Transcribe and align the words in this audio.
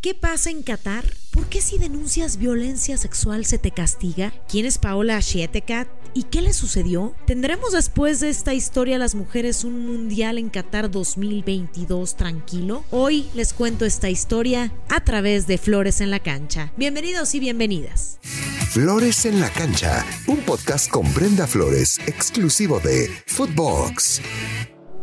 ¿Qué 0.00 0.14
pasa 0.14 0.50
en 0.50 0.62
Qatar? 0.62 1.04
¿Por 1.32 1.46
qué 1.46 1.60
si 1.60 1.76
denuncias 1.76 2.36
violencia 2.36 2.96
sexual 2.96 3.44
se 3.44 3.58
te 3.58 3.72
castiga? 3.72 4.32
¿Quién 4.48 4.64
es 4.64 4.78
Paola 4.78 5.18
Shietekat? 5.18 5.88
¿Y 6.14 6.22
qué 6.24 6.40
le 6.40 6.52
sucedió? 6.52 7.16
¿Tendremos 7.26 7.72
después 7.72 8.20
de 8.20 8.30
esta 8.30 8.54
historia 8.54 8.96
las 9.00 9.16
mujeres 9.16 9.64
un 9.64 9.84
mundial 9.84 10.38
en 10.38 10.50
Qatar 10.50 10.88
2022 10.88 12.14
tranquilo? 12.14 12.84
Hoy 12.92 13.28
les 13.34 13.52
cuento 13.52 13.84
esta 13.84 14.08
historia 14.08 14.72
a 14.88 15.02
través 15.02 15.48
de 15.48 15.58
Flores 15.58 16.00
en 16.00 16.12
la 16.12 16.20
Cancha. 16.20 16.72
Bienvenidos 16.76 17.34
y 17.34 17.40
bienvenidas. 17.40 18.20
Flores 18.70 19.24
en 19.24 19.40
la 19.40 19.50
Cancha, 19.50 20.06
un 20.28 20.36
podcast 20.42 20.88
con 20.88 21.12
Brenda 21.12 21.48
Flores, 21.48 21.98
exclusivo 22.06 22.78
de 22.78 23.10
Footbox. 23.26 24.20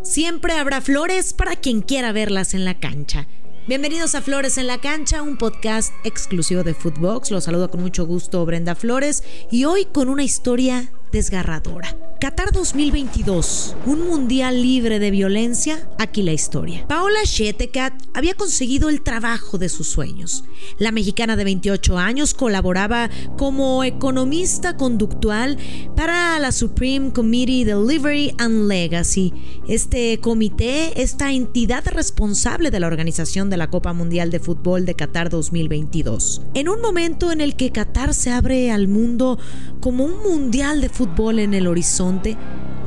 Siempre 0.04 0.54
habrá 0.54 0.80
flores 0.80 1.34
para 1.34 1.58
quien 1.58 1.82
quiera 1.82 2.14
verlas 2.14 2.54
en 2.54 2.64
la 2.64 2.80
cancha. 2.80 3.28
Bienvenidos 3.68 4.14
a 4.14 4.22
Flores 4.22 4.60
en 4.60 4.68
la 4.68 4.78
Cancha, 4.78 5.24
un 5.24 5.38
podcast 5.38 5.92
exclusivo 6.04 6.62
de 6.62 6.76
Footbox. 6.76 7.32
Los 7.32 7.46
saludo 7.46 7.72
con 7.72 7.82
mucho 7.82 8.06
gusto 8.06 8.46
Brenda 8.46 8.76
Flores 8.76 9.24
y 9.50 9.66
hoy 9.66 9.86
con 9.86 10.08
una 10.08 10.24
historia 10.24 10.92
desgarradora. 11.16 11.98
Qatar 12.20 12.52
2022, 12.52 13.76
un 13.86 14.08
mundial 14.08 14.62
libre 14.62 15.00
de 15.00 15.12
violencia, 15.12 15.88
aquí 15.98 16.24
la 16.24 16.34
historia. 16.34 16.86
Paola 16.88 17.20
Shetekat 17.24 17.94
había 18.14 18.34
conseguido 18.34 18.90
el 18.90 19.02
trabajo 19.02 19.58
de 19.58 19.70
sus 19.70 19.88
sueños. 19.88 20.44
La 20.78 20.92
mexicana 20.92 21.36
de 21.36 21.44
28 21.44 21.98
años 21.98 22.34
colaboraba 22.34 23.10
como 23.38 23.84
economista 23.84 24.76
conductual 24.76 25.58
para 25.96 26.40
la 26.40 26.52
Supreme 26.52 27.14
Committee 27.14 27.64
Delivery 27.64 28.34
and 28.40 28.68
Legacy, 28.68 29.34
este 29.68 30.20
comité, 30.20 31.02
esta 31.02 31.32
entidad 31.32 31.86
responsable 31.86 32.72
de 32.72 32.80
la 32.80 32.88
organización 32.88 33.50
de 33.50 33.58
la 33.58 33.70
Copa 33.70 33.94
Mundial 33.94 34.32
de 34.32 34.40
Fútbol 34.40 34.86
de 34.86 34.96
Qatar 34.96 35.30
2022. 35.30 36.42
En 36.56 36.70
un 36.70 36.82
momento 36.82 37.32
en 37.32 37.40
el 37.40 37.56
que 37.56 37.72
Qatar 37.72 38.14
se 38.14 38.32
abre 38.32 38.72
al 38.72 38.88
mundo 38.88 39.38
como 39.80 40.06
un 40.06 40.24
mundial 40.24 40.82
de 40.82 40.90
fútbol 40.90 41.05
en 41.06 41.54
el 41.54 41.68
horizonte, 41.68 42.36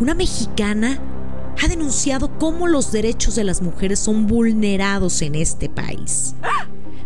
una 0.01 0.15
mexicana 0.15 1.01
ha 1.63 1.69
denunciado 1.69 2.39
cómo 2.39 2.67
los 2.67 2.93
derechos 2.93 3.35
de 3.35 3.45
las 3.45 3.63
mujeres 3.63 3.99
son 3.99 4.27
vulnerados 4.27 5.23
en 5.23 5.35
este 5.35 5.69
país. 5.69 6.35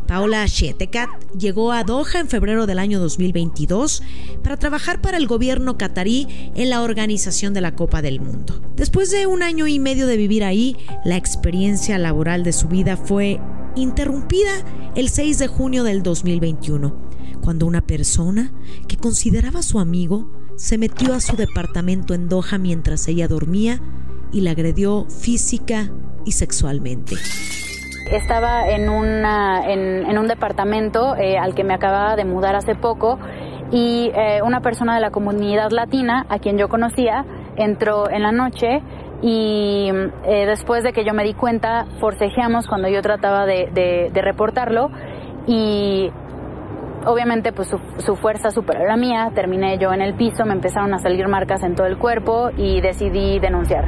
Paola 0.06 0.44
Shetekat 0.46 1.08
llegó 1.38 1.72
a 1.72 1.84
Doha 1.84 2.20
en 2.20 2.28
febrero 2.28 2.66
del 2.66 2.78
año 2.78 2.98
2022 3.00 4.02
para 4.42 4.58
trabajar 4.58 5.00
para 5.00 5.16
el 5.16 5.27
gobierno 5.27 5.78
catarí 5.78 6.50
en 6.54 6.70
la 6.70 6.82
organización 6.82 7.54
de 7.54 7.60
la 7.60 7.74
Copa 7.74 8.02
del 8.02 8.20
Mundo. 8.20 8.60
Después 8.76 9.10
de 9.10 9.26
un 9.26 9.42
año 9.42 9.66
y 9.66 9.78
medio 9.78 10.06
de 10.06 10.16
vivir 10.16 10.44
ahí, 10.44 10.76
la 11.04 11.16
experiencia 11.16 11.98
laboral 11.98 12.42
de 12.42 12.52
su 12.52 12.69
vida 12.69 12.97
fue 12.97 13.41
interrumpida 13.76 14.50
el 14.97 15.08
6 15.08 15.38
de 15.38 15.47
junio 15.47 15.84
del 15.84 16.02
2021, 16.02 16.94
cuando 17.42 17.66
una 17.66 17.80
persona 17.80 18.52
que 18.88 18.97
consideraba 18.97 19.62
su 19.62 19.78
amigo 19.78 20.41
se 20.56 20.78
metió 20.78 21.14
a 21.14 21.20
su 21.20 21.36
departamento 21.36 22.14
en 22.14 22.28
Doha 22.28 22.58
mientras 22.58 23.08
ella 23.08 23.28
dormía 23.28 23.81
y 24.33 24.41
la 24.41 24.53
agredió 24.53 25.06
física 25.09 25.91
y 26.25 26.33
sexualmente. 26.33 27.17
Estaba 28.11 28.69
en, 28.69 28.83
en, 28.89 30.19
un 30.19 30.28
departamento 30.28 31.17
eh, 31.17 31.39
al 31.39 31.55
que 31.55 31.64
me 31.64 31.75
acababa 31.75 32.17
de 32.17 32.25
mudar 32.25 32.55
hace 32.56 32.75
poco 32.75 33.19
y 33.70 34.11
eh, 34.14 34.42
una 34.44 34.61
persona 34.61 34.94
de 34.94 35.00
la 35.00 35.11
comunidad 35.11 35.70
latina, 35.70 36.27
a 36.28 36.39
quien 36.39 36.59
yo 36.59 36.69
conocía, 36.69 37.25
entró 37.56 38.11
en 38.11 38.22
la 38.22 38.33
noche 38.33 38.83
y 39.22 39.89
eh, 40.25 40.47
después 40.47 40.83
de 40.83 40.92
que 40.92 41.05
yo 41.05 41.14
me 41.14 41.25
di 41.25 41.33
cuenta, 41.33 41.87
forcejeamos 42.00 42.66
cuando 42.66 42.89
yo 42.89 43.00
trataba 43.03 43.47
de, 43.47 43.70
de 44.12 44.22
reportarlo 44.22 44.91
y 45.47 46.11
obviamente 47.06 47.53
pues 47.53 47.69
su, 47.69 48.17
fuerza 48.17 48.50
superó 48.50 48.86
la 48.86 48.97
mía, 48.97 49.31
terminé 49.34 49.78
yo 49.78 49.92
en 49.92 50.03
el 50.03 50.14
piso, 50.14 50.45
me 50.45 50.53
empezaron 50.53 50.92
a 50.95 50.98
salir 50.98 51.27
marcas 51.28 51.62
en 51.62 51.75
todo 51.75 51.86
el 51.86 51.98
cuerpo 51.98 52.50
y 52.56 52.81
decidí 52.81 53.38
denunciar. 53.38 53.84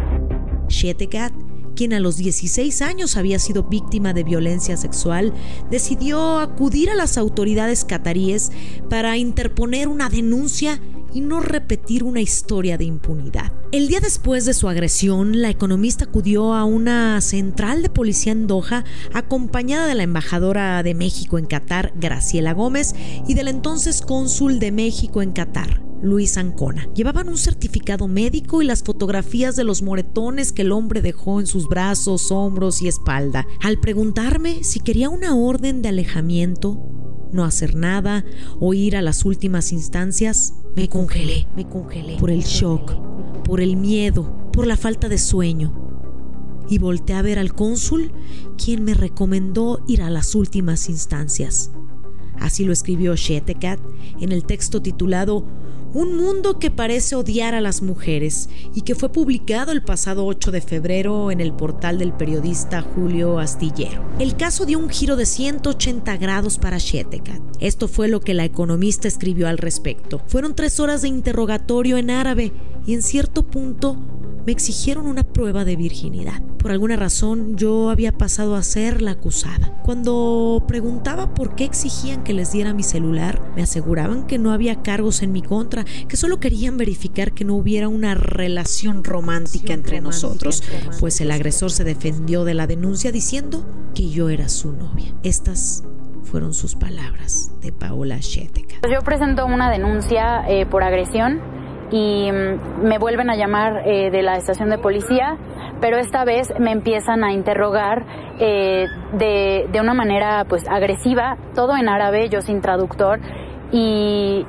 Shetekat, 0.68 1.32
quien 1.76 1.92
a 1.92 2.00
los 2.00 2.16
16 2.16 2.82
años 2.82 3.16
había 3.16 3.38
sido 3.38 3.64
víctima 3.64 4.12
de 4.12 4.24
violencia 4.24 4.76
sexual, 4.76 5.32
decidió 5.70 6.38
acudir 6.38 6.90
a 6.90 6.94
las 6.94 7.18
autoridades 7.18 7.84
cataríes 7.84 8.52
para 8.88 9.16
interponer 9.16 9.88
una 9.88 10.08
denuncia 10.08 10.78
y 11.14 11.20
no 11.20 11.40
repetir 11.40 12.04
una 12.04 12.20
historia 12.20 12.76
de 12.76 12.84
impunidad. 12.84 13.52
El 13.72 13.88
día 13.88 14.00
después 14.00 14.44
de 14.44 14.52
su 14.52 14.68
agresión, 14.68 15.40
la 15.40 15.48
economista 15.48 16.04
acudió 16.04 16.54
a 16.54 16.64
una 16.64 17.20
central 17.20 17.82
de 17.82 17.88
policía 17.88 18.32
en 18.32 18.46
Doha 18.46 18.84
acompañada 19.12 19.86
de 19.86 19.94
la 19.94 20.02
embajadora 20.02 20.82
de 20.82 20.94
México 20.94 21.38
en 21.38 21.46
Qatar, 21.46 21.92
Graciela 21.96 22.52
Gómez, 22.52 22.94
y 23.26 23.34
del 23.34 23.48
entonces 23.48 24.02
cónsul 24.02 24.58
de 24.58 24.72
México 24.72 25.22
en 25.22 25.32
Qatar, 25.32 25.82
Luis 26.02 26.36
Ancona. 26.36 26.88
Llevaban 26.94 27.28
un 27.28 27.38
certificado 27.38 28.08
médico 28.08 28.62
y 28.62 28.66
las 28.66 28.82
fotografías 28.82 29.56
de 29.56 29.64
los 29.64 29.82
moretones 29.82 30.52
que 30.52 30.62
el 30.62 30.72
hombre 30.72 31.00
dejó 31.00 31.40
en 31.40 31.46
sus 31.46 31.68
brazos, 31.68 32.30
hombros 32.30 32.82
y 32.82 32.88
espalda. 32.88 33.46
Al 33.62 33.80
preguntarme 33.80 34.62
si 34.64 34.80
quería 34.80 35.08
una 35.08 35.34
orden 35.34 35.82
de 35.82 35.88
alejamiento, 35.88 36.78
no 37.34 37.44
hacer 37.44 37.74
nada 37.74 38.24
o 38.60 38.72
ir 38.72 38.96
a 38.96 39.02
las 39.02 39.24
últimas 39.24 39.72
instancias, 39.72 40.54
me 40.76 40.88
congelé, 40.88 41.46
me 41.56 41.68
congelé 41.68 42.16
por 42.18 42.30
el 42.30 42.42
shock, 42.42 42.94
por 43.44 43.60
el 43.60 43.76
miedo, 43.76 44.50
por 44.52 44.66
la 44.66 44.76
falta 44.76 45.08
de 45.08 45.18
sueño. 45.18 45.72
Y 46.68 46.78
volteé 46.78 47.16
a 47.16 47.22
ver 47.22 47.38
al 47.38 47.52
cónsul, 47.52 48.12
quien 48.56 48.84
me 48.84 48.94
recomendó 48.94 49.84
ir 49.86 50.00
a 50.00 50.08
las 50.08 50.34
últimas 50.34 50.88
instancias. 50.88 51.70
Así 52.40 52.64
lo 52.64 52.72
escribió 52.72 53.14
Shetekat 53.14 53.80
en 54.20 54.32
el 54.32 54.44
texto 54.44 54.80
titulado 54.80 55.44
Un 55.94 56.16
mundo 56.16 56.58
que 56.58 56.72
parece 56.72 57.14
odiar 57.14 57.54
a 57.54 57.60
las 57.60 57.80
mujeres 57.80 58.48
y 58.74 58.80
que 58.80 58.96
fue 58.96 59.12
publicado 59.12 59.70
el 59.70 59.84
pasado 59.84 60.26
8 60.26 60.50
de 60.50 60.60
febrero 60.60 61.30
en 61.30 61.40
el 61.40 61.52
portal 61.52 61.98
del 61.98 62.12
periodista 62.12 62.82
Julio 62.82 63.38
Astillero. 63.38 64.04
El 64.18 64.36
caso 64.36 64.66
dio 64.66 64.80
un 64.80 64.90
giro 64.90 65.14
de 65.14 65.24
180 65.24 66.16
grados 66.16 66.58
para 66.58 66.78
Shetekat. 66.78 67.40
Esto 67.60 67.86
fue 67.86 68.08
lo 68.08 68.20
que 68.20 68.34
la 68.34 68.44
economista 68.44 69.06
escribió 69.06 69.46
al 69.46 69.56
respecto. 69.56 70.20
Fueron 70.26 70.56
tres 70.56 70.80
horas 70.80 71.02
de 71.02 71.08
interrogatorio 71.08 71.96
en 71.96 72.10
árabe 72.10 72.52
y 72.86 72.94
en 72.94 73.02
cierto 73.02 73.46
punto 73.46 73.96
me 74.46 74.52
exigieron 74.52 75.06
una 75.06 75.22
prueba 75.22 75.64
de 75.64 75.76
virginidad. 75.76 76.42
Por 76.58 76.70
alguna 76.70 76.96
razón 76.96 77.56
yo 77.56 77.90
había 77.90 78.12
pasado 78.12 78.56
a 78.56 78.62
ser 78.62 79.02
la 79.02 79.12
acusada. 79.12 79.80
Cuando 79.84 80.64
preguntaba 80.66 81.34
por 81.34 81.54
qué 81.54 81.64
exigían 81.64 82.24
que 82.24 82.32
les 82.32 82.52
diera 82.52 82.72
mi 82.72 82.82
celular, 82.82 83.40
me 83.54 83.62
aseguraban 83.62 84.26
que 84.26 84.38
no 84.38 84.52
había 84.52 84.82
cargos 84.82 85.22
en 85.22 85.32
mi 85.32 85.42
contra, 85.42 85.84
que 86.08 86.16
solo 86.16 86.40
querían 86.40 86.76
verificar 86.76 87.32
que 87.32 87.44
no 87.44 87.54
hubiera 87.54 87.88
una 87.88 88.14
relación 88.14 89.04
romántica 89.04 89.74
entre 89.74 90.00
nosotros, 90.00 90.62
pues 91.00 91.20
el 91.20 91.30
agresor 91.30 91.70
se 91.70 91.84
defendió 91.84 92.44
de 92.44 92.54
la 92.54 92.66
denuncia 92.66 93.12
diciendo 93.12 93.66
que 93.94 94.08
yo 94.08 94.28
era 94.30 94.48
su 94.48 94.72
novia. 94.72 95.14
Estas 95.22 95.84
fueron 96.22 96.54
sus 96.54 96.74
palabras 96.74 97.52
de 97.60 97.72
Paola 97.72 98.18
Sheteca. 98.20 98.76
Yo 98.90 99.00
presento 99.02 99.46
una 99.46 99.70
denuncia 99.70 100.44
eh, 100.48 100.66
por 100.66 100.82
agresión 100.82 101.53
y 101.90 102.30
mm, 102.30 102.82
me 102.82 102.98
vuelven 102.98 103.30
a 103.30 103.36
llamar 103.36 103.82
eh, 103.86 104.10
de 104.10 104.22
la 104.22 104.36
estación 104.36 104.70
de 104.70 104.78
policía, 104.78 105.36
pero 105.80 105.96
esta 105.96 106.24
vez 106.24 106.52
me 106.58 106.72
empiezan 106.72 107.24
a 107.24 107.32
interrogar 107.32 108.04
eh, 108.38 108.86
de, 109.12 109.68
de, 109.70 109.80
una 109.80 109.94
manera 109.94 110.44
pues 110.48 110.68
agresiva, 110.68 111.36
todo 111.54 111.76
en 111.76 111.88
árabe, 111.88 112.28
yo 112.28 112.40
sin 112.40 112.60
traductor, 112.60 113.20
y, 113.70 114.46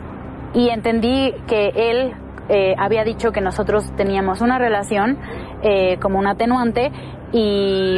y 0.53 0.69
entendí 0.69 1.33
que 1.47 1.71
él 1.75 2.13
eh, 2.49 2.75
había 2.77 3.03
dicho 3.03 3.31
que 3.31 3.41
nosotros 3.41 3.91
teníamos 3.95 4.41
una 4.41 4.57
relación 4.57 5.17
como 5.99 6.19
un 6.19 6.27
atenuante 6.27 6.91
y 7.31 7.97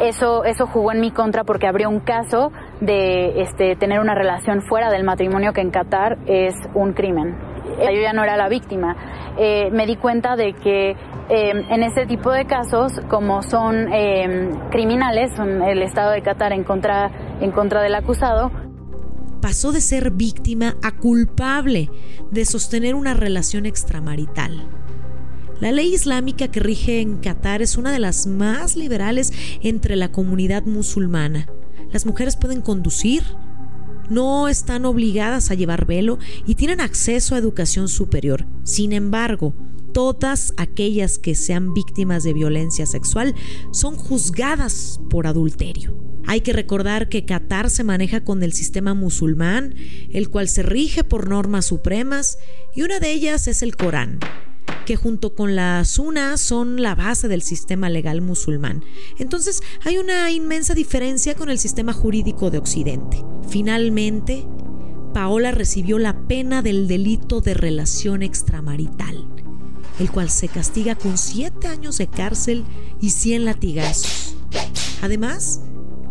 eso, 0.00 0.44
eso 0.44 0.66
jugó 0.66 0.92
en 0.92 1.00
mi 1.00 1.10
contra 1.10 1.44
porque 1.44 1.66
abrió 1.66 1.88
un 1.88 2.00
caso 2.00 2.52
de 2.80 3.42
este, 3.42 3.76
tener 3.76 4.00
una 4.00 4.14
relación 4.14 4.62
fuera 4.62 4.90
del 4.90 5.04
matrimonio 5.04 5.52
que 5.52 5.60
en 5.60 5.70
Qatar 5.70 6.18
es 6.26 6.54
un 6.74 6.92
crimen. 6.92 7.36
Eh, 7.78 7.94
yo 7.94 8.00
ya 8.00 8.12
no 8.12 8.22
era 8.24 8.36
la 8.36 8.48
víctima. 8.48 8.96
Eh, 9.38 9.70
me 9.70 9.86
di 9.86 9.96
cuenta 9.96 10.36
de 10.36 10.54
que 10.54 10.90
eh, 10.90 10.96
en 11.28 11.82
este 11.82 12.06
tipo 12.06 12.30
de 12.30 12.46
casos, 12.46 12.92
como 13.08 13.42
son 13.42 13.86
criminales, 14.70 15.32
son 15.36 15.62
el 15.62 15.82
Estado 15.82 16.12
de 16.12 16.22
Qatar 16.22 16.52
en 16.52 16.64
contra, 16.64 17.10
en 17.40 17.50
contra 17.50 17.82
del 17.82 17.94
acusado, 17.94 18.50
pasó 19.40 19.72
de 19.72 19.80
ser 19.80 20.10
víctima 20.10 20.76
a 20.82 20.92
culpable 20.92 21.90
de 22.30 22.44
sostener 22.44 22.94
una 22.94 23.14
relación 23.14 23.66
extramarital. 23.66 24.68
La 25.60 25.72
ley 25.72 25.94
islámica 25.94 26.48
que 26.48 26.60
rige 26.60 27.00
en 27.00 27.16
Qatar 27.16 27.62
es 27.62 27.76
una 27.76 27.90
de 27.90 27.98
las 27.98 28.26
más 28.26 28.76
liberales 28.76 29.32
entre 29.62 29.96
la 29.96 30.12
comunidad 30.12 30.64
musulmana. 30.64 31.46
Las 31.92 32.04
mujeres 32.04 32.36
pueden 32.36 32.60
conducir, 32.60 33.22
no 34.10 34.48
están 34.48 34.84
obligadas 34.84 35.50
a 35.50 35.54
llevar 35.54 35.86
velo 35.86 36.18
y 36.46 36.54
tienen 36.54 36.80
acceso 36.80 37.34
a 37.34 37.38
educación 37.38 37.88
superior. 37.88 38.46
Sin 38.64 38.92
embargo, 38.92 39.54
todas 39.92 40.52
aquellas 40.56 41.18
que 41.18 41.34
sean 41.34 41.74
víctimas 41.74 42.22
de 42.22 42.32
violencia 42.32 42.86
sexual 42.86 43.34
son 43.72 43.96
juzgadas 43.96 45.00
por 45.10 45.26
adulterio. 45.26 45.96
Hay 46.26 46.40
que 46.40 46.52
recordar 46.52 47.08
que 47.08 47.24
Qatar 47.24 47.70
se 47.70 47.84
maneja 47.84 48.24
con 48.24 48.42
el 48.42 48.52
sistema 48.52 48.94
musulmán, 48.94 49.74
el 50.10 50.28
cual 50.28 50.48
se 50.48 50.62
rige 50.62 51.04
por 51.04 51.28
normas 51.28 51.66
supremas, 51.66 52.38
y 52.74 52.82
una 52.82 52.98
de 52.98 53.12
ellas 53.12 53.46
es 53.46 53.62
el 53.62 53.76
Corán 53.76 54.18
que 54.86 54.96
junto 54.96 55.34
con 55.34 55.56
la 55.56 55.84
Sunna 55.84 56.38
son 56.38 56.80
la 56.80 56.94
base 56.94 57.28
del 57.28 57.42
sistema 57.42 57.90
legal 57.90 58.22
musulmán. 58.22 58.84
Entonces 59.18 59.62
hay 59.84 59.98
una 59.98 60.30
inmensa 60.30 60.72
diferencia 60.74 61.34
con 61.34 61.50
el 61.50 61.58
sistema 61.58 61.92
jurídico 61.92 62.50
de 62.50 62.58
Occidente. 62.58 63.22
Finalmente, 63.48 64.46
Paola 65.12 65.50
recibió 65.50 65.98
la 65.98 66.26
pena 66.28 66.62
del 66.62 66.86
delito 66.86 67.40
de 67.40 67.54
relación 67.54 68.22
extramarital, 68.22 69.28
el 69.98 70.10
cual 70.10 70.30
se 70.30 70.48
castiga 70.48 70.94
con 70.94 71.18
siete 71.18 71.66
años 71.66 71.98
de 71.98 72.06
cárcel 72.06 72.64
y 73.00 73.10
100 73.10 73.44
latigazos. 73.44 74.36
Además, 75.02 75.62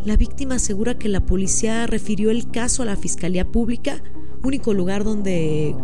la 0.03 0.17
víctima 0.17 0.55
asegura 0.55 0.97
que 0.97 1.07
la 1.07 1.25
policía 1.25 1.87
refirió 1.87 2.29
el 2.29 2.51
caso 2.51 2.83
a 2.83 2.85
la 2.85 2.97
Fiscalía 2.97 3.49
Pública, 3.49 4.03
único 4.45 4.73
lugar 4.73 5.03
donde 5.03 5.75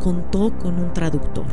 contó 0.00 0.56
con 0.58 0.78
un 0.78 0.92
traductor. 0.92 1.46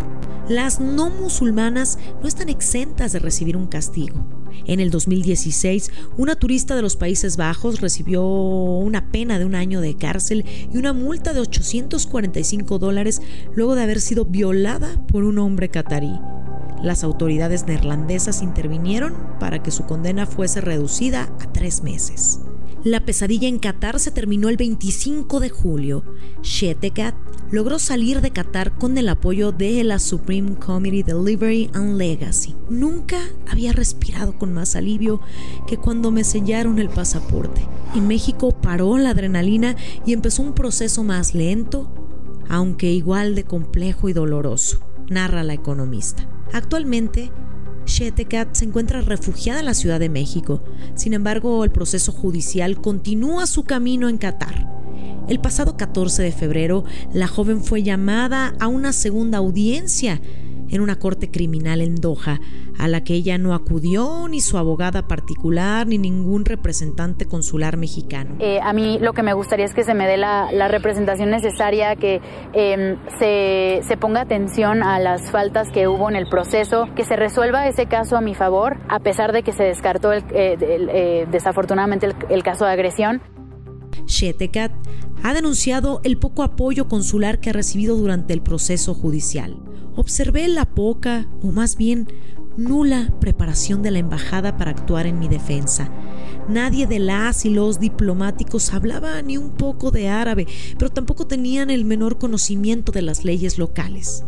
Las 0.49 0.79
no 0.79 1.09
musulmanas 1.09 1.99
no 2.21 2.27
están 2.27 2.49
exentas 2.49 3.11
de 3.11 3.19
recibir 3.19 3.57
un 3.57 3.67
castigo. 3.67 4.25
En 4.65 4.79
el 4.79 4.89
2016, 4.91 5.91
una 6.17 6.35
turista 6.35 6.75
de 6.75 6.81
los 6.81 6.95
Países 6.95 7.37
Bajos 7.37 7.81
recibió 7.81 8.25
una 8.25 9.11
pena 9.11 9.39
de 9.39 9.45
un 9.45 9.55
año 9.55 9.81
de 9.81 9.95
cárcel 9.95 10.45
y 10.73 10.77
una 10.77 10.93
multa 10.93 11.33
de 11.33 11.41
845 11.41 12.79
dólares 12.79 13.21
luego 13.53 13.75
de 13.75 13.83
haber 13.83 13.99
sido 13.99 14.25
violada 14.25 15.05
por 15.07 15.25
un 15.25 15.37
hombre 15.39 15.69
catarí. 15.69 16.13
Las 16.81 17.03
autoridades 17.03 17.65
neerlandesas 17.65 18.41
intervinieron 18.41 19.15
para 19.39 19.61
que 19.63 19.71
su 19.71 19.85
condena 19.85 20.25
fuese 20.25 20.61
reducida 20.61 21.23
a 21.41 21.51
tres 21.51 21.83
meses. 21.83 22.39
La 22.83 23.03
pesadilla 23.03 23.47
en 23.47 23.57
Qatar 23.57 23.99
se 23.99 24.11
terminó 24.11 24.49
el 24.49 24.57
25 24.57 25.39
de 25.39 25.49
julio. 25.49 26.03
Shetekat 26.43 27.15
logró 27.51 27.79
salir 27.79 28.21
de 28.21 28.31
Qatar 28.31 28.77
con 28.77 28.97
el 28.97 29.09
apoyo 29.09 29.51
de 29.51 29.83
la 29.83 29.99
Supreme 29.99 30.55
Committee 30.55 31.03
Delivery 31.03 31.71
and 31.73 31.97
Legacy. 31.97 32.55
Nunca 32.69 33.17
había 33.49 33.73
respirado 33.73 34.37
con 34.37 34.53
más 34.53 34.75
alivio 34.75 35.21
que 35.65 35.77
cuando 35.77 36.11
me 36.11 36.23
sellaron 36.23 36.77
el 36.77 36.89
pasaporte. 36.89 37.67
En 37.95 38.07
México 38.07 38.51
paró 38.51 38.97
la 38.97 39.09
adrenalina 39.09 39.75
y 40.05 40.13
empezó 40.13 40.43
un 40.43 40.53
proceso 40.53 41.03
más 41.03 41.33
lento, 41.33 41.91
aunque 42.47 42.91
igual 42.91 43.33
de 43.33 43.43
complejo 43.43 44.07
y 44.07 44.13
doloroso, 44.13 44.79
narra 45.09 45.43
la 45.43 45.53
economista. 45.53 46.29
Actualmente, 46.53 47.31
Se 47.97 48.63
encuentra 48.63 49.01
refugiada 49.01 49.59
en 49.59 49.65
la 49.65 49.73
Ciudad 49.73 49.99
de 49.99 50.07
México. 50.07 50.63
Sin 50.93 51.15
embargo, 51.15 51.63
el 51.63 51.71
proceso 51.71 52.11
judicial 52.11 52.79
continúa 52.79 53.47
su 53.47 53.63
camino 53.63 54.07
en 54.07 54.19
Qatar. 54.19 54.67
El 55.27 55.39
pasado 55.39 55.77
14 55.77 56.21
de 56.21 56.31
febrero, 56.31 56.83
la 57.11 57.27
joven 57.27 57.63
fue 57.63 57.81
llamada 57.81 58.53
a 58.59 58.67
una 58.67 58.93
segunda 58.93 59.39
audiencia 59.39 60.21
en 60.69 60.81
una 60.81 60.97
corte 60.97 61.29
criminal 61.31 61.81
en 61.81 61.95
Doha, 61.95 62.39
a 62.77 62.87
la 62.87 63.03
que 63.03 63.13
ella 63.13 63.37
no 63.37 63.53
acudió 63.53 64.27
ni 64.29 64.41
su 64.41 64.57
abogada 64.57 65.07
particular 65.07 65.87
ni 65.87 65.97
ningún 65.97 66.45
representante 66.45 67.25
consular 67.25 67.77
mexicano. 67.77 68.35
Eh, 68.39 68.59
a 68.61 68.73
mí 68.73 68.99
lo 68.99 69.13
que 69.13 69.23
me 69.23 69.33
gustaría 69.33 69.65
es 69.65 69.73
que 69.73 69.83
se 69.83 69.93
me 69.93 70.07
dé 70.07 70.17
la, 70.17 70.67
representación 70.67 71.29
necesaria, 71.29 71.95
que 71.95 72.21
em, 72.53 72.97
se, 73.19 73.97
ponga 73.97 74.21
atención 74.21 74.83
a 74.83 74.99
las 74.99 75.31
faltas 75.31 75.71
que 75.71 75.87
hubo 75.87 76.09
en 76.09 76.15
el 76.15 76.27
proceso, 76.27 76.85
que 76.95 77.03
se 77.03 77.15
resuelva 77.15 77.67
ese 77.67 77.87
caso 77.87 78.17
a 78.17 78.21
mi 78.21 78.35
favor, 78.35 78.77
a 78.89 78.99
pesar 78.99 79.31
de 79.31 79.43
que 79.43 79.53
se 79.53 79.63
descartó 79.63 80.11
el, 80.11 80.23
eh, 80.33 80.57
eh, 80.59 81.27
desafortunadamente 81.31 82.09
el, 82.29 82.43
caso 82.43 82.65
de 82.65 82.71
agresión. 82.71 83.21
Shetekat 84.05 84.71
ha 85.23 85.33
denunciado 85.33 86.01
el 86.03 86.17
poco 86.17 86.43
apoyo 86.43 86.87
consular 86.87 87.39
que 87.39 87.49
ha 87.49 87.53
recibido 87.53 87.95
durante 87.95 88.33
el 88.33 88.41
proceso 88.41 88.93
judicial 88.93 89.57
observé 89.97 90.47
la 90.47 90.63
poca, 90.65 91.27
o 91.43 91.51
más 91.51 91.75
bien 91.75 92.07
nula 92.55 93.13
preparación 93.19 93.81
de 93.83 93.91
la 93.91 93.99
embajada 93.99 94.57
para 94.57 94.71
actuar 94.71 95.05
en 95.05 95.19
mi 95.19 95.27
defensa. 95.27 95.91
Nadie 96.47 96.87
de 96.87 96.99
las 96.99 97.45
y 97.45 97.49
los 97.49 97.79
diplomáticos 97.79 98.73
hablaba 98.73 99.21
ni 99.21 99.37
un 99.37 99.51
poco 99.51 99.91
de 99.91 100.07
árabe, 100.07 100.47
pero 100.77 100.89
tampoco 100.89 101.27
tenían 101.27 101.69
el 101.69 101.83
menor 101.83 102.17
conocimiento 102.17 102.91
de 102.91 103.01
las 103.01 103.25
leyes 103.25 103.57
locales. 103.57 104.23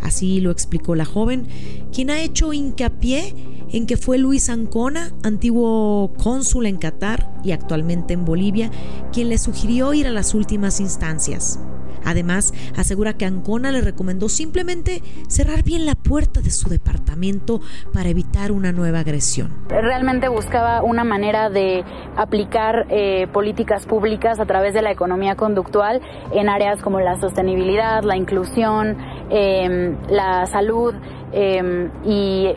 Así 0.00 0.40
lo 0.40 0.50
explicó 0.50 0.94
la 0.94 1.04
joven, 1.04 1.48
quien 1.92 2.10
ha 2.10 2.20
hecho 2.20 2.52
hincapié 2.52 3.34
en 3.72 3.86
que 3.86 3.96
fue 3.96 4.18
Luis 4.18 4.48
Ancona, 4.48 5.12
antiguo 5.24 6.12
cónsul 6.22 6.66
en 6.66 6.76
Qatar 6.76 7.40
y 7.42 7.50
actualmente 7.50 8.14
en 8.14 8.24
Bolivia, 8.24 8.70
quien 9.12 9.28
le 9.28 9.38
sugirió 9.38 9.92
ir 9.92 10.06
a 10.06 10.12
las 10.12 10.34
últimas 10.34 10.80
instancias. 10.80 11.58
Además, 12.06 12.54
asegura 12.76 13.14
que 13.14 13.26
Ancona 13.26 13.72
le 13.72 13.80
recomendó 13.80 14.28
simplemente 14.28 15.02
cerrar 15.28 15.62
bien 15.62 15.84
la 15.84 15.96
puerta 15.96 16.40
de 16.40 16.50
su 16.50 16.68
departamento 16.68 17.60
para 17.92 18.08
evitar 18.08 18.52
una 18.52 18.72
nueva 18.72 19.00
agresión. 19.00 19.50
Realmente 19.68 20.28
buscaba 20.28 20.82
una 20.82 21.04
manera 21.04 21.50
de 21.50 21.84
aplicar 22.16 22.86
eh, 22.90 23.26
políticas 23.32 23.84
públicas 23.86 24.38
a 24.40 24.46
través 24.46 24.72
de 24.72 24.82
la 24.82 24.92
economía 24.92 25.34
conductual 25.34 26.00
en 26.32 26.48
áreas 26.48 26.80
como 26.80 27.00
la 27.00 27.20
sostenibilidad, 27.20 28.02
la 28.04 28.16
inclusión, 28.16 28.96
em, 29.30 29.96
la 30.08 30.46
salud 30.46 30.94
em, 31.32 31.90
y 32.04 32.48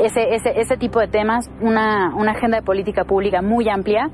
ese, 0.00 0.34
ese, 0.34 0.60
ese, 0.60 0.76
tipo 0.76 1.00
de 1.00 1.08
temas, 1.08 1.50
una, 1.60 2.14
una, 2.16 2.32
agenda 2.32 2.58
de 2.58 2.62
política 2.62 3.04
pública 3.04 3.42
muy 3.42 3.68
amplia 3.68 4.10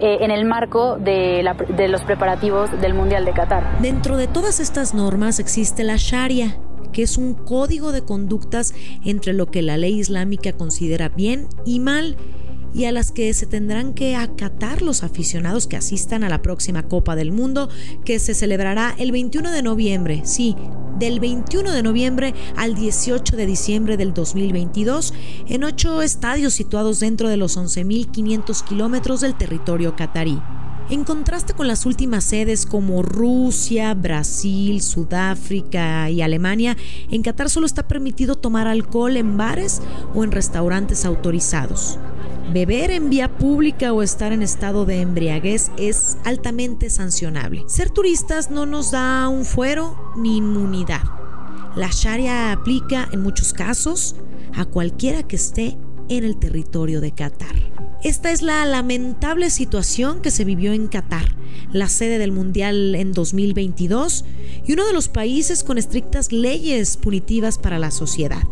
eh, 0.00 0.18
en 0.20 0.30
el 0.30 0.44
marco 0.44 0.96
de, 0.96 1.42
la, 1.42 1.54
de 1.54 1.88
los 1.88 2.02
preparativos 2.02 2.70
del 2.80 2.94
Mundial 2.94 3.24
de 3.24 3.32
Qatar. 3.32 3.80
Dentro 3.80 4.16
de 4.16 4.26
todas 4.26 4.60
estas 4.60 4.94
normas 4.94 5.38
existe 5.38 5.84
la 5.84 5.96
Sharia, 5.96 6.58
que 6.92 7.02
es 7.02 7.18
un 7.18 7.34
código 7.34 7.92
de 7.92 8.02
conductas 8.02 8.74
entre 9.04 9.32
lo 9.32 9.46
que 9.46 9.62
la 9.62 9.76
ley 9.76 9.98
islámica 9.98 10.52
considera 10.52 11.08
bien 11.08 11.48
y 11.64 11.80
mal 11.80 12.16
y 12.74 12.84
a 12.84 12.92
las 12.92 13.12
que 13.12 13.32
se 13.34 13.46
tendrán 13.46 13.94
que 13.94 14.16
acatar 14.16 14.82
los 14.82 15.02
aficionados 15.02 15.66
que 15.66 15.76
asistan 15.76 16.24
a 16.24 16.28
la 16.28 16.42
próxima 16.42 16.82
Copa 16.84 17.16
del 17.16 17.32
Mundo 17.32 17.68
que 18.04 18.18
se 18.18 18.34
celebrará 18.34 18.94
el 18.98 19.12
21 19.12 19.50
de 19.50 19.62
noviembre, 19.62 20.22
sí, 20.24 20.56
del 20.98 21.20
21 21.20 21.70
de 21.70 21.82
noviembre 21.82 22.34
al 22.56 22.74
18 22.74 23.36
de 23.36 23.46
diciembre 23.46 23.96
del 23.96 24.14
2022 24.14 25.14
en 25.46 25.64
ocho 25.64 26.02
estadios 26.02 26.54
situados 26.54 27.00
dentro 27.00 27.28
de 27.28 27.36
los 27.36 27.56
11.500 27.56 28.64
kilómetros 28.64 29.20
del 29.20 29.36
territorio 29.36 29.94
catarí. 29.94 30.40
En 30.90 31.04
contraste 31.04 31.52
con 31.52 31.68
las 31.68 31.84
últimas 31.84 32.24
sedes 32.24 32.64
como 32.64 33.02
Rusia, 33.02 33.92
Brasil, 33.92 34.80
Sudáfrica 34.80 36.08
y 36.08 36.22
Alemania, 36.22 36.78
en 37.10 37.22
Qatar 37.22 37.50
solo 37.50 37.66
está 37.66 37.86
permitido 37.86 38.36
tomar 38.36 38.66
alcohol 38.66 39.18
en 39.18 39.36
bares 39.36 39.82
o 40.14 40.24
en 40.24 40.32
restaurantes 40.32 41.04
autorizados. 41.04 41.98
Beber 42.52 42.90
en 42.90 43.10
vía 43.10 43.36
pública 43.36 43.92
o 43.92 44.02
estar 44.02 44.32
en 44.32 44.42
estado 44.42 44.86
de 44.86 45.02
embriaguez 45.02 45.70
es 45.76 46.16
altamente 46.24 46.88
sancionable. 46.88 47.62
Ser 47.68 47.90
turistas 47.90 48.50
no 48.50 48.64
nos 48.64 48.92
da 48.92 49.28
un 49.28 49.44
fuero 49.44 50.14
ni 50.16 50.38
inmunidad. 50.38 51.02
La 51.76 51.90
Sharia 51.92 52.50
aplica 52.52 53.06
en 53.12 53.22
muchos 53.22 53.52
casos 53.52 54.16
a 54.54 54.64
cualquiera 54.64 55.24
que 55.24 55.36
esté 55.36 55.76
en 56.08 56.24
el 56.24 56.38
territorio 56.38 57.02
de 57.02 57.12
Qatar. 57.12 57.54
Esta 58.02 58.30
es 58.30 58.40
la 58.40 58.64
lamentable 58.64 59.50
situación 59.50 60.22
que 60.22 60.30
se 60.30 60.46
vivió 60.46 60.72
en 60.72 60.88
Qatar, 60.88 61.36
la 61.70 61.88
sede 61.90 62.16
del 62.16 62.32
Mundial 62.32 62.94
en 62.94 63.12
2022 63.12 64.24
y 64.66 64.72
uno 64.72 64.86
de 64.86 64.94
los 64.94 65.08
países 65.08 65.64
con 65.64 65.76
estrictas 65.76 66.32
leyes 66.32 66.96
punitivas 66.96 67.58
para 67.58 67.78
la 67.78 67.90
sociedad. 67.90 68.42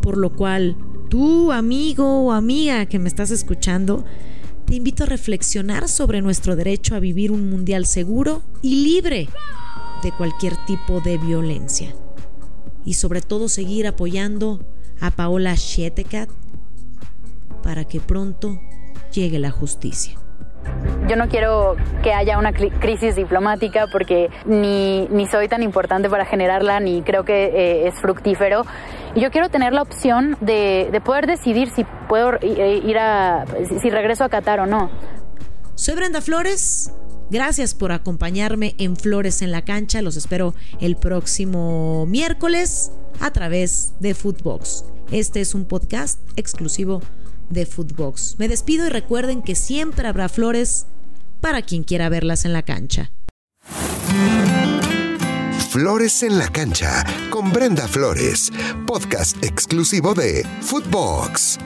Por 0.00 0.16
lo 0.16 0.34
cual, 0.34 0.76
tú, 1.14 1.52
amigo 1.52 2.24
o 2.24 2.32
amiga 2.32 2.86
que 2.86 2.98
me 2.98 3.06
estás 3.06 3.30
escuchando, 3.30 4.04
te 4.66 4.74
invito 4.74 5.04
a 5.04 5.06
reflexionar 5.06 5.86
sobre 5.86 6.20
nuestro 6.22 6.56
derecho 6.56 6.96
a 6.96 6.98
vivir 6.98 7.30
un 7.30 7.48
mundial 7.48 7.86
seguro 7.86 8.42
y 8.62 8.82
libre 8.82 9.28
de 10.02 10.10
cualquier 10.10 10.56
tipo 10.66 11.00
de 11.00 11.18
violencia. 11.18 11.94
Y 12.84 12.94
sobre 12.94 13.20
todo 13.20 13.48
seguir 13.48 13.86
apoyando 13.86 14.58
a 15.00 15.12
Paola 15.12 15.54
Shetekat 15.54 16.28
para 17.62 17.84
que 17.84 18.00
pronto 18.00 18.58
llegue 19.12 19.38
la 19.38 19.52
justicia. 19.52 20.18
Yo 21.08 21.14
no 21.14 21.28
quiero 21.28 21.76
que 22.02 22.12
haya 22.12 22.38
una 22.38 22.52
crisis 22.52 23.14
diplomática 23.14 23.86
porque 23.92 24.30
ni, 24.46 25.06
ni 25.12 25.26
soy 25.26 25.46
tan 25.46 25.62
importante 25.62 26.10
para 26.10 26.24
generarla 26.24 26.80
ni 26.80 27.02
creo 27.02 27.24
que 27.24 27.44
eh, 27.44 27.86
es 27.86 27.94
fructífero. 28.00 28.64
Yo 29.16 29.30
quiero 29.30 29.48
tener 29.48 29.72
la 29.72 29.82
opción 29.82 30.36
de, 30.40 30.88
de 30.90 31.00
poder 31.00 31.26
decidir 31.26 31.70
si 31.70 31.84
puedo 32.08 32.32
eh, 32.40 32.82
ir 32.84 32.98
a, 32.98 33.44
si 33.80 33.90
regreso 33.90 34.24
a 34.24 34.28
Qatar 34.28 34.60
o 34.60 34.66
no. 34.66 34.90
Soy 35.76 35.94
Brenda 35.94 36.20
Flores. 36.20 36.92
Gracias 37.30 37.74
por 37.74 37.92
acompañarme 37.92 38.74
en 38.78 38.96
Flores 38.96 39.40
en 39.40 39.52
la 39.52 39.62
Cancha. 39.62 40.02
Los 40.02 40.16
espero 40.16 40.54
el 40.80 40.96
próximo 40.96 42.06
miércoles 42.06 42.90
a 43.20 43.30
través 43.30 43.94
de 44.00 44.14
Footbox. 44.14 44.84
Este 45.10 45.40
es 45.40 45.54
un 45.54 45.64
podcast 45.64 46.18
exclusivo 46.36 47.00
de 47.50 47.66
Footbox. 47.66 48.36
Me 48.38 48.48
despido 48.48 48.86
y 48.86 48.90
recuerden 48.90 49.42
que 49.42 49.54
siempre 49.54 50.08
habrá 50.08 50.28
flores 50.28 50.86
para 51.40 51.62
quien 51.62 51.84
quiera 51.84 52.08
verlas 52.08 52.44
en 52.44 52.52
la 52.52 52.62
cancha. 52.62 53.10
Flores 55.74 56.22
en 56.22 56.38
la 56.38 56.46
cancha 56.50 57.04
con 57.30 57.52
Brenda 57.52 57.88
Flores, 57.88 58.52
podcast 58.86 59.42
exclusivo 59.42 60.14
de 60.14 60.46
Footbox. 60.60 61.58